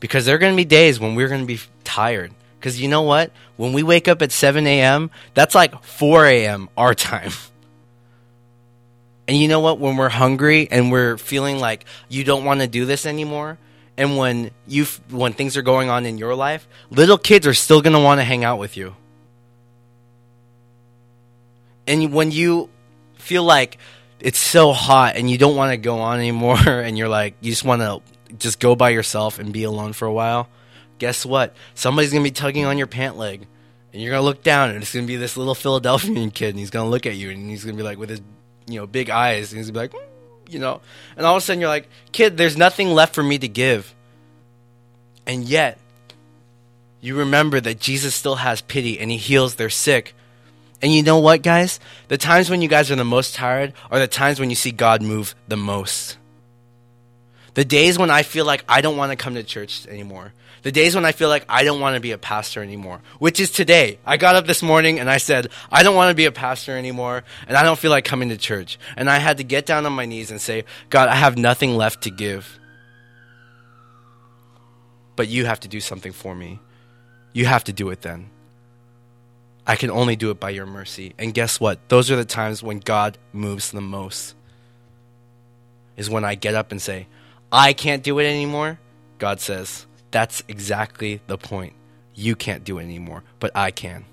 Because 0.05 0.27
there 0.27 0.35
are 0.35 0.39
going 0.39 0.53
to 0.53 0.57
be 0.57 0.67
days 0.67 1.01
when 1.01 1.15
we're 1.15 1.29
going 1.29 1.41
to 1.41 1.47
be 1.47 1.61
tired. 1.83 2.33
Because 2.59 2.79
you 2.79 2.89
know 2.89 3.03
what? 3.03 3.31
When 3.57 3.73
we 3.73 3.83
wake 3.83 4.07
up 4.07 4.21
at 4.21 4.33
7 4.33 4.67
a.m., 4.67 5.11
that's 5.33 5.55
like 5.55 5.83
4 5.83 6.27
a.m. 6.27 6.69
our 6.77 6.95
time. 7.11 7.31
And 9.27 9.37
you 9.37 9.49
know 9.49 9.61
what? 9.61 9.79
When 9.79 9.97
we're 9.97 10.11
hungry 10.11 10.69
and 10.71 10.93
we're 10.93 11.17
feeling 11.17 11.59
like 11.59 11.87
you 12.11 12.25
don't 12.25 12.45
want 12.45 12.61
to 12.61 12.67
do 12.67 12.85
this 12.85 13.07
anymore, 13.07 13.57
and 13.97 14.19
when 14.19 14.51
you 14.67 14.85
when 15.09 15.33
things 15.33 15.57
are 15.57 15.63
going 15.63 15.89
on 15.89 16.05
in 16.05 16.19
your 16.19 16.35
life, 16.35 16.69
little 16.91 17.17
kids 17.17 17.47
are 17.47 17.55
still 17.55 17.81
going 17.81 17.95
to 17.95 18.01
want 18.01 18.21
to 18.21 18.25
hang 18.25 18.45
out 18.45 18.59
with 18.59 18.77
you 18.77 18.97
and 21.87 22.13
when 22.13 22.31
you 22.31 22.71
feel 23.17 23.43
like 23.43 23.79
it's 24.21 24.39
so 24.39 24.73
hot 24.73 25.17
and 25.17 25.31
you 25.31 25.39
don't 25.39 25.57
want 25.57 25.71
to 25.73 25.77
go 25.77 25.99
on 25.99 26.19
anymore 26.19 26.59
and 26.67 26.97
you're 26.97 27.09
like 27.09 27.35
you 27.41 27.51
just 27.51 27.65
want 27.65 27.83
to 27.83 28.01
just 28.39 28.61
go 28.61 28.75
by 28.75 28.91
yourself 28.91 29.39
and 29.39 29.53
be 29.53 29.65
alone 29.65 29.93
for 29.93 30.07
a 30.07 30.13
while 30.13 30.49
guess 30.99 31.27
what 31.27 31.55
somebody's 31.75 32.11
going 32.11 32.23
to 32.23 32.31
be 32.31 32.35
tugging 32.35 32.65
on 32.65 32.79
your 32.79 32.87
pant 32.87 33.17
leg 33.17 33.47
and 33.93 34.03
you're 34.03 34.11
going 34.11 34.21
to 34.21 34.25
look 34.25 34.43
down 34.43 34.71
and 34.71 34.83
it's 34.83 34.93
going 34.93 35.05
to 35.05 35.07
be 35.07 35.17
this 35.17 35.37
little 35.37 35.55
philadelphian 35.55 36.31
kid 36.33 36.51
and 36.51 36.59
he's 36.59 36.71
going 36.71 36.87
to 36.87 36.91
look 36.91 37.07
at 37.07 37.15
you 37.15 37.31
and 37.31 37.51
he's 37.51 37.65
going 37.65 37.77
to 37.77 37.83
be 37.83 37.87
like 37.87 37.99
with 37.99 38.11
his 38.11 38.23
you 38.67 38.81
know 38.81 38.87
big 38.87 39.11
eyes 39.11 39.53
and 39.53 39.59
he's 39.59 39.71
going 39.71 39.91
to 39.91 39.97
be 39.97 39.99
like 39.99 40.07
mm, 40.07 40.53
you 40.53 40.59
know 40.59 40.81
and 41.17 41.27
all 41.27 41.37
of 41.37 41.43
a 41.43 41.45
sudden 41.45 41.61
you're 41.61 41.69
like 41.69 41.89
kid 42.13 42.37
there's 42.37 42.57
nothing 42.57 42.91
left 42.91 43.15
for 43.15 43.23
me 43.23 43.39
to 43.39 43.49
give 43.49 43.95
and 45.27 45.45
yet 45.45 45.79
you 47.01 47.17
remember 47.17 47.61
that 47.61 47.79
jesus 47.79 48.15
still 48.15 48.37
has 48.37 48.61
pity 48.63 48.99
and 48.99 49.11
he 49.11 49.17
heals 49.17 49.57
their 49.57 49.71
sick 49.71 50.15
and 50.85 50.93
you 50.93 51.03
know 51.03 51.19
what, 51.19 51.41
guys? 51.41 51.81
The 52.09 52.19
times 52.19 52.51
when 52.51 52.61
you 52.61 52.69
guys 52.69 52.91
are 52.91 52.97
the 52.97 53.07
most 53.07 53.35
tired 53.35 53.73
are 53.91 53.99
the 53.99 54.07
times 54.07 54.39
when 54.39 54.51
you 54.51 54.57
see 54.57 54.71
God 54.71 55.01
move 55.01 55.35
the 55.49 55.57
most. 55.57 56.19
The 57.55 57.65
days 57.65 57.99
when 57.99 58.11
I 58.11 58.23
feel 58.23 58.45
like 58.45 58.65
I 58.69 58.81
don't 58.81 58.97
want 58.97 59.13
to 59.13 59.17
come 59.17 59.35
to 59.35 59.45
church 59.45 59.87
anymore. 59.87 60.33
The 60.63 60.73
days 60.73 60.95
when 60.95 61.05
I 61.05 61.13
feel 61.13 61.29
like 61.29 61.45
I 61.49 61.63
don't 61.63 61.79
want 61.79 61.95
to 61.95 62.01
be 62.01 62.13
a 62.13 62.19
pastor 62.19 62.63
anymore, 62.63 63.01
which 63.19 63.39
is 63.39 63.51
today. 63.51 63.99
I 64.05 64.17
got 64.17 64.35
up 64.35 64.47
this 64.47 64.63
morning 64.63 64.99
and 64.99 65.09
I 65.11 65.19
said, 65.19 65.51
I 65.71 65.83
don't 65.83 65.95
want 65.95 66.11
to 66.11 66.15
be 66.15 66.25
a 66.25 66.33
pastor 66.33 66.77
anymore, 66.77 67.23
and 67.47 67.57
I 67.57 67.63
don't 67.63 67.79
feel 67.79 67.91
like 67.91 68.05
coming 68.05 68.31
to 68.31 68.37
church. 68.37 68.79
And 68.97 69.09
I 69.09 69.19
had 69.19 69.37
to 69.37 69.45
get 69.45 69.67
down 69.67 69.87
on 69.87 69.93
my 69.93 70.07
knees 70.07 70.31
and 70.31 70.41
say, 70.41 70.65
God, 70.91 71.09
I 71.09 71.15
have 71.15 71.37
nothing 71.37 71.77
left 71.77 72.03
to 72.05 72.11
give. 72.11 72.59
But 75.17 75.29
you 75.29 75.47
have 75.47 75.61
to 75.61 75.69
do 75.69 75.81
something 75.81 76.13
for 76.13 76.35
me. 76.35 76.59
You 77.33 77.47
have 77.47 77.65
to 77.65 77.73
do 77.73 77.91
it 77.91 78.01
then. 78.01 78.31
I 79.67 79.77
can 79.77 79.91
only 79.91 80.17
do 80.17 80.31
it 80.31 80.41
by 80.41 80.51
your 80.51 80.67
mercy. 80.67 81.15
And 81.19 81.33
guess 81.33 81.61
what? 81.61 81.89
Those 81.89 82.11
are 82.11 82.17
the 82.17 82.25
times 82.25 82.63
when 82.63 82.81
God 82.81 83.17
moves 83.33 83.71
the 83.71 83.81
most. 83.81 84.35
Is 85.97 86.11
when 86.11 86.25
I 86.25 86.35
get 86.35 86.55
up 86.55 86.73
and 86.73 86.83
say, 86.83 87.07
I 87.55 87.73
can't 87.73 88.03
do 88.03 88.19
it 88.19 88.25
anymore. 88.27 88.81
God 89.19 89.41
says, 89.41 89.87
That's 90.11 90.43
exactly 90.49 91.21
the 91.29 91.39
point. 91.39 91.75
You 92.13 92.35
can't 92.35 92.65
do 92.65 92.79
it 92.79 92.83
anymore, 92.83 93.23
but 93.39 93.53
I 93.55 93.71
can. 93.71 94.05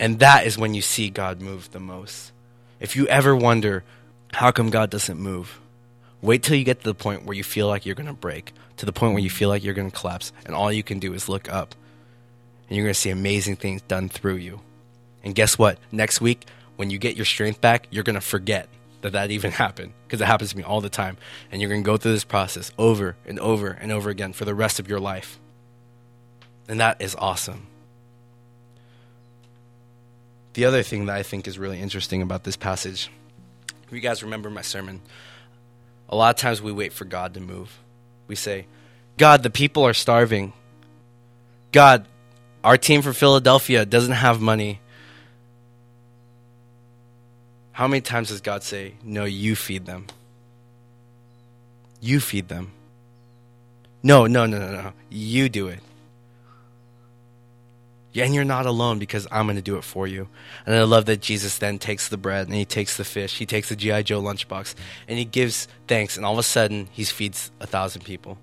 And 0.00 0.18
that 0.18 0.44
is 0.44 0.58
when 0.58 0.74
you 0.74 0.82
see 0.82 1.08
God 1.08 1.40
move 1.40 1.70
the 1.70 1.78
most. 1.78 2.32
If 2.80 2.96
you 2.96 3.06
ever 3.06 3.36
wonder, 3.36 3.84
how 4.32 4.50
come 4.50 4.70
God 4.70 4.90
doesn't 4.90 5.20
move? 5.20 5.60
Wait 6.20 6.42
till 6.42 6.56
you 6.56 6.64
get 6.64 6.80
to 6.80 6.84
the 6.84 6.94
point 6.94 7.26
where 7.26 7.36
you 7.36 7.44
feel 7.44 7.68
like 7.68 7.86
you're 7.86 7.94
going 7.94 8.06
to 8.08 8.12
break, 8.12 8.52
to 8.78 8.86
the 8.86 8.92
point 8.92 9.12
where 9.12 9.22
you 9.22 9.30
feel 9.30 9.48
like 9.48 9.62
you're 9.62 9.74
going 9.74 9.90
to 9.90 9.96
collapse, 9.96 10.32
and 10.44 10.54
all 10.54 10.72
you 10.72 10.82
can 10.82 10.98
do 10.98 11.14
is 11.14 11.28
look 11.28 11.48
up 11.52 11.76
and 12.68 12.76
you're 12.76 12.86
going 12.86 12.94
to 12.94 13.00
see 13.00 13.10
amazing 13.10 13.54
things 13.54 13.82
done 13.82 14.08
through 14.08 14.36
you. 14.36 14.60
And 15.22 15.32
guess 15.32 15.56
what? 15.56 15.78
Next 15.92 16.20
week, 16.20 16.46
when 16.74 16.90
you 16.90 16.98
get 16.98 17.14
your 17.14 17.24
strength 17.24 17.60
back, 17.60 17.86
you're 17.90 18.04
going 18.04 18.14
to 18.14 18.20
forget 18.20 18.68
that 19.02 19.12
that 19.12 19.30
even 19.30 19.50
happened 19.50 19.92
because 20.06 20.20
it 20.20 20.26
happens 20.26 20.50
to 20.50 20.56
me 20.56 20.62
all 20.62 20.80
the 20.80 20.90
time. 20.90 21.16
And 21.50 21.60
you're 21.60 21.70
going 21.70 21.82
to 21.82 21.86
go 21.86 21.96
through 21.96 22.12
this 22.12 22.24
process 22.24 22.70
over 22.78 23.16
and 23.26 23.38
over 23.38 23.68
and 23.68 23.90
over 23.92 24.10
again 24.10 24.32
for 24.32 24.44
the 24.44 24.54
rest 24.54 24.78
of 24.78 24.88
your 24.88 25.00
life. 25.00 25.38
And 26.68 26.80
that 26.80 27.00
is 27.00 27.16
awesome. 27.16 27.66
The 30.54 30.64
other 30.64 30.82
thing 30.82 31.06
that 31.06 31.16
I 31.16 31.22
think 31.22 31.46
is 31.46 31.58
really 31.58 31.80
interesting 31.80 32.22
about 32.22 32.44
this 32.44 32.56
passage, 32.56 33.10
if 33.86 33.92
you 33.92 34.00
guys 34.00 34.22
remember 34.22 34.50
my 34.50 34.62
sermon, 34.62 35.00
a 36.08 36.16
lot 36.16 36.34
of 36.34 36.40
times 36.40 36.60
we 36.60 36.72
wait 36.72 36.92
for 36.92 37.04
God 37.04 37.34
to 37.34 37.40
move. 37.40 37.78
We 38.26 38.34
say, 38.34 38.66
God, 39.16 39.42
the 39.42 39.50
people 39.50 39.84
are 39.84 39.94
starving. 39.94 40.52
God, 41.72 42.06
our 42.64 42.76
team 42.76 43.00
from 43.02 43.12
Philadelphia 43.12 43.86
doesn't 43.86 44.12
have 44.12 44.40
money. 44.40 44.79
How 47.80 47.88
many 47.88 48.02
times 48.02 48.28
does 48.28 48.42
God 48.42 48.62
say, 48.62 48.92
No, 49.02 49.24
you 49.24 49.56
feed 49.56 49.86
them? 49.86 50.06
You 51.98 52.20
feed 52.20 52.46
them. 52.46 52.72
No, 54.02 54.26
no, 54.26 54.44
no, 54.44 54.58
no, 54.58 54.70
no. 54.70 54.92
You 55.08 55.48
do 55.48 55.68
it. 55.68 55.78
And 58.14 58.34
you're 58.34 58.44
not 58.44 58.66
alone 58.66 58.98
because 58.98 59.26
I'm 59.32 59.46
going 59.46 59.56
to 59.56 59.62
do 59.62 59.78
it 59.78 59.84
for 59.84 60.06
you. 60.06 60.28
And 60.66 60.74
I 60.74 60.82
love 60.82 61.06
that 61.06 61.22
Jesus 61.22 61.56
then 61.56 61.78
takes 61.78 62.08
the 62.10 62.18
bread 62.18 62.48
and 62.48 62.54
he 62.54 62.66
takes 62.66 62.98
the 62.98 63.04
fish, 63.04 63.38
he 63.38 63.46
takes 63.46 63.70
the 63.70 63.76
G.I. 63.76 64.02
Joe 64.02 64.20
lunchbox, 64.20 64.74
and 65.08 65.18
he 65.18 65.24
gives 65.24 65.66
thanks. 65.86 66.18
And 66.18 66.26
all 66.26 66.34
of 66.34 66.38
a 66.38 66.42
sudden, 66.42 66.90
he 66.92 67.04
feeds 67.04 67.50
a 67.60 67.66
thousand 67.66 68.04
people. 68.04 68.36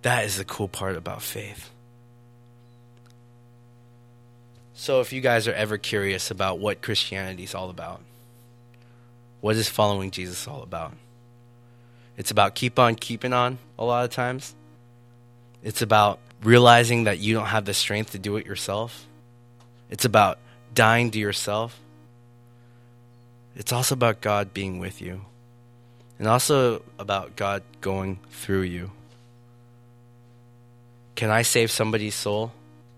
That 0.00 0.24
is 0.24 0.38
the 0.38 0.46
cool 0.46 0.68
part 0.68 0.96
about 0.96 1.20
faith. 1.20 1.71
So, 4.74 5.00
if 5.00 5.12
you 5.12 5.20
guys 5.20 5.46
are 5.48 5.52
ever 5.52 5.76
curious 5.78 6.30
about 6.30 6.58
what 6.58 6.82
Christianity 6.82 7.44
is 7.44 7.54
all 7.54 7.70
about, 7.70 8.00
what 9.40 9.56
is 9.56 9.68
following 9.68 10.10
Jesus 10.10 10.48
all 10.48 10.62
about? 10.62 10.92
It's 12.16 12.30
about 12.30 12.54
keep 12.54 12.78
on 12.78 12.94
keeping 12.94 13.32
on 13.32 13.58
a 13.78 13.84
lot 13.84 14.04
of 14.04 14.10
times. 14.10 14.54
It's 15.62 15.82
about 15.82 16.18
realizing 16.42 17.04
that 17.04 17.18
you 17.18 17.34
don't 17.34 17.46
have 17.46 17.64
the 17.64 17.74
strength 17.74 18.12
to 18.12 18.18
do 18.18 18.36
it 18.36 18.46
yourself. 18.46 19.06
It's 19.90 20.04
about 20.04 20.38
dying 20.74 21.10
to 21.10 21.18
yourself, 21.18 21.78
it's 23.56 23.72
also 23.72 23.94
about 23.94 24.20
God 24.20 24.54
being 24.54 24.78
with 24.78 25.02
you. 25.02 25.22
And 26.18 26.28
also 26.28 26.82
about 26.98 27.36
God 27.36 27.62
going 27.80 28.18
through 28.30 28.62
you. 28.62 28.92
Can 31.16 31.30
I 31.30 31.42
save 31.42 31.70
somebody's 31.70 32.14
soul? 32.14 32.52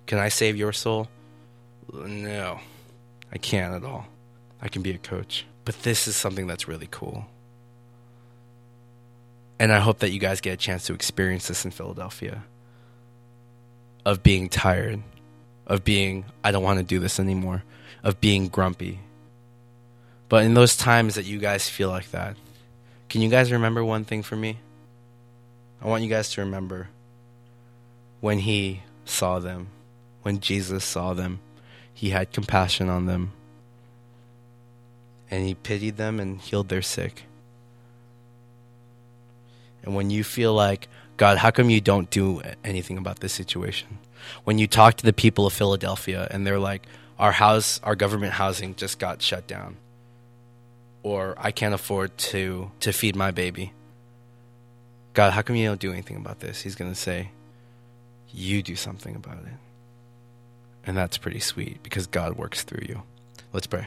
Can 0.07 0.19
I 0.19 0.28
save 0.28 0.57
your 0.57 0.73
soul? 0.73 1.09
No, 1.93 2.61
I 3.33 3.38
can't 3.38 3.75
at 3.75 3.85
all. 3.85 4.07
I 4.61 4.69
can 4.69 4.83
be 4.83 4.93
a 4.93 4.99
coach. 4.99 5.45
But 5.64 5.83
this 5.83 6.07
is 6.07 6.17
something 6.17 6.47
that's 6.47 6.69
really 6.69 6.88
cool. 6.91 7.26
And 9.59 9.73
I 9.73 9.79
hope 9.79 10.00
that 10.00 10.11
you 10.11 10.19
guys 10.19 10.41
get 10.41 10.55
a 10.55 10.57
chance 10.57 10.87
to 10.87 10.95
experience 10.95 11.49
this 11.49 11.64
in 11.64 11.71
Philadelphia 11.71 12.45
of 14.05 14.23
being 14.23 14.49
tired, 14.49 15.03
of 15.67 15.85
being, 15.85 16.25
I 16.43 16.50
don't 16.50 16.62
want 16.62 16.79
to 16.79 16.85
do 16.85 16.99
this 16.99 17.19
anymore, 17.19 17.62
of 18.03 18.21
being 18.21 18.49
grumpy. 18.49 19.00
But 20.29 20.45
in 20.45 20.55
those 20.55 20.76
times 20.76 21.14
that 21.14 21.25
you 21.25 21.38
guys 21.38 21.69
feel 21.69 21.88
like 21.88 22.11
that, 22.11 22.37
can 23.09 23.23
you 23.23 23.31
guys 23.31 23.53
remember 23.53 23.85
one 23.85 24.05
thing 24.05 24.23
for 24.23 24.37
me? 24.37 24.59
I 25.81 25.87
want 25.87 26.03
you 26.03 26.09
guys 26.09 26.31
to 26.31 26.41
remember 26.41 26.88
when 28.21 28.41
he 28.41 28.83
saw 29.05 29.38
them, 29.38 29.69
when 30.23 30.41
Jesus 30.41 30.85
saw 30.85 31.14
them, 31.14 31.38
he 31.95 32.11
had 32.11 32.33
compassion 32.33 32.89
on 32.89 33.07
them, 33.07 33.33
and 35.31 35.47
he 35.47 35.55
pitied 35.55 35.97
them 35.97 36.21
and 36.21 36.41
healed 36.41 36.69
their 36.69 36.83
sick. 36.83 37.23
And 39.83 39.95
when 39.95 40.11
you 40.11 40.25
feel 40.25 40.53
like, 40.53 40.89
God, 41.17 41.39
how 41.39 41.51
come 41.51 41.71
you 41.71 41.81
don't 41.81 42.11
do 42.11 42.43
anything 42.65 42.99
about 42.99 43.21
this 43.21 43.33
situation? 43.33 43.99
When 44.45 44.59
you 44.59 44.67
talk 44.67 44.97
to 44.97 45.05
the 45.05 45.13
people 45.13 45.47
of 45.47 45.53
Philadelphia 45.53 46.27
and 46.31 46.47
they're 46.47 46.59
like, 46.59 46.87
our 47.19 47.33
house, 47.33 47.81
our 47.83 47.95
government 47.95 48.33
housing 48.33 48.75
just 48.75 48.99
got 48.99 49.23
shut 49.23 49.47
down, 49.47 49.77
or 51.03 51.35
I 51.39 51.53
can't 51.53 51.75
afford 51.75 52.17
to 52.19 52.73
to 52.81 52.93
feed 52.93 53.15
my 53.15 53.31
baby. 53.31 53.73
God, 55.13 55.33
how 55.33 55.43
come 55.43 55.55
you 55.55 55.69
don't 55.69 55.81
do 55.81 55.93
anything 55.93 56.17
about 56.17 56.41
this? 56.41 56.63
He's 56.63 56.75
going 56.75 56.91
to 56.91 56.99
say, 56.99 57.31
you 58.33 58.63
do 58.63 58.75
something 58.75 59.15
about 59.15 59.39
it. 59.39 59.63
And 60.87 60.97
that's 60.97 61.17
pretty 61.17 61.41
sweet 61.41 61.83
because 61.83 62.07
God 62.07 62.37
works 62.37 62.62
through 62.62 62.87
you. 62.88 63.03
Let's 63.53 63.67
pray. 63.67 63.87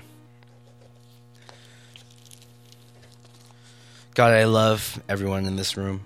God, 4.15 4.33
I 4.33 4.45
love 4.45 4.99
everyone 5.07 5.45
in 5.45 5.57
this 5.57 5.77
room. 5.77 6.01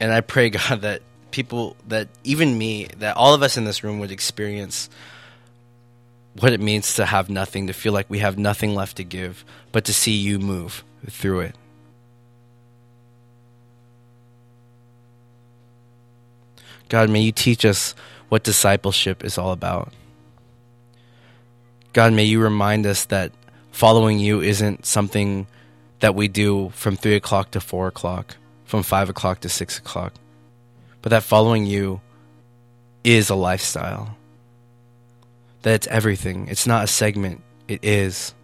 And 0.00 0.12
I 0.12 0.20
pray, 0.20 0.50
God, 0.50 0.80
that 0.80 1.02
people, 1.30 1.76
that 1.88 2.08
even 2.24 2.58
me, 2.58 2.88
that 2.98 3.16
all 3.16 3.34
of 3.34 3.42
us 3.42 3.56
in 3.56 3.64
this 3.64 3.84
room 3.84 4.00
would 4.00 4.10
experience 4.10 4.90
what 6.38 6.52
it 6.52 6.60
means 6.60 6.94
to 6.94 7.04
have 7.04 7.30
nothing, 7.30 7.68
to 7.68 7.72
feel 7.72 7.92
like 7.92 8.08
we 8.08 8.18
have 8.18 8.38
nothing 8.38 8.74
left 8.74 8.96
to 8.96 9.04
give, 9.04 9.44
but 9.70 9.84
to 9.84 9.94
see 9.94 10.12
you 10.12 10.38
move 10.38 10.82
through 11.08 11.40
it. 11.40 11.56
God, 16.92 17.08
may 17.08 17.22
you 17.22 17.32
teach 17.32 17.64
us 17.64 17.94
what 18.28 18.44
discipleship 18.44 19.24
is 19.24 19.38
all 19.38 19.52
about. 19.52 19.94
God, 21.94 22.12
may 22.12 22.24
you 22.24 22.38
remind 22.38 22.84
us 22.84 23.06
that 23.06 23.32
following 23.70 24.18
you 24.18 24.42
isn't 24.42 24.84
something 24.84 25.46
that 26.00 26.14
we 26.14 26.28
do 26.28 26.68
from 26.74 26.96
3 26.96 27.14
o'clock 27.14 27.52
to 27.52 27.62
4 27.62 27.86
o'clock, 27.86 28.36
from 28.66 28.82
5 28.82 29.08
o'clock 29.08 29.40
to 29.40 29.48
6 29.48 29.78
o'clock, 29.78 30.12
but 31.00 31.08
that 31.08 31.22
following 31.22 31.64
you 31.64 32.02
is 33.04 33.30
a 33.30 33.36
lifestyle. 33.36 34.14
That 35.62 35.72
it's 35.72 35.86
everything. 35.86 36.46
It's 36.48 36.66
not 36.66 36.84
a 36.84 36.88
segment, 36.88 37.40
it 37.68 37.82
is. 37.82 38.34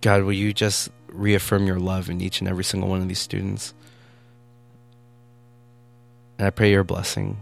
God, 0.00 0.22
will 0.22 0.32
you 0.32 0.54
just 0.54 0.88
reaffirm 1.08 1.66
your 1.66 1.78
love 1.78 2.08
in 2.08 2.22
each 2.22 2.40
and 2.40 2.48
every 2.48 2.64
single 2.64 2.88
one 2.88 3.02
of 3.02 3.08
these 3.08 3.18
students? 3.18 3.74
And 6.38 6.46
I 6.46 6.50
pray 6.50 6.70
your 6.70 6.84
blessing 6.84 7.38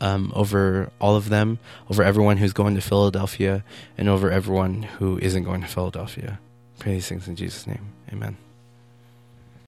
um, 0.00 0.32
over 0.34 0.90
all 1.00 1.16
of 1.16 1.28
them, 1.28 1.58
over 1.90 2.02
everyone 2.02 2.36
who's 2.36 2.52
going 2.52 2.74
to 2.74 2.80
Philadelphia, 2.80 3.64
and 3.96 4.08
over 4.08 4.30
everyone 4.30 4.82
who 4.82 5.18
isn't 5.18 5.44
going 5.44 5.60
to 5.62 5.66
Philadelphia. 5.66 6.38
Pray 6.78 6.92
these 6.92 7.08
things 7.08 7.26
in 7.26 7.36
Jesus' 7.36 7.66
name. 7.66 7.92
Amen. 8.12 8.36